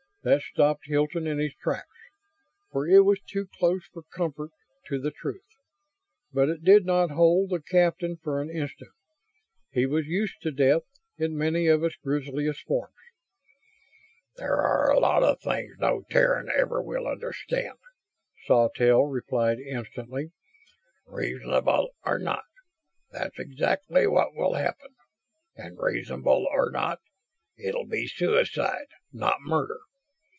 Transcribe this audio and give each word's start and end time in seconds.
That 0.23 0.43
stopped 0.43 0.85
Hilton 0.85 1.25
in 1.25 1.39
his 1.39 1.55
tracks, 1.55 1.97
for 2.71 2.87
it 2.87 2.99
was 2.99 3.19
too 3.21 3.47
close 3.57 3.87
for 3.87 4.03
comfort 4.03 4.51
to 4.85 4.99
the 4.99 5.09
truth. 5.09 5.41
But 6.31 6.47
it 6.47 6.63
did 6.63 6.85
not 6.85 7.09
hold 7.09 7.49
the 7.49 7.59
captain 7.59 8.17
for 8.17 8.39
an 8.39 8.51
instant. 8.51 8.91
He 9.71 9.87
was 9.87 10.05
used 10.05 10.39
to 10.43 10.51
death, 10.51 10.83
in 11.17 11.35
many 11.35 11.65
of 11.65 11.83
its 11.83 11.95
grisliest 11.95 12.61
forms. 12.67 12.93
"There 14.35 14.57
are 14.57 14.91
a 14.91 14.99
lot 14.99 15.23
of 15.23 15.39
things 15.39 15.75
no 15.79 16.03
Terran 16.11 16.51
ever 16.55 16.79
will 16.83 17.07
understand," 17.07 17.79
Sawtelle 18.45 19.05
replied 19.07 19.57
instantly. 19.59 20.29
"Reasonable, 21.07 21.95
or 22.05 22.19
not, 22.19 22.45
that's 23.09 23.39
exactly 23.39 24.05
what 24.05 24.35
will 24.35 24.53
happen. 24.53 24.93
And, 25.55 25.79
reasonable 25.79 26.47
or 26.51 26.69
not, 26.69 26.99
it'll 27.57 27.87
be 27.87 28.05
suicide, 28.07 28.85
not 29.11 29.41
murder. 29.41 29.79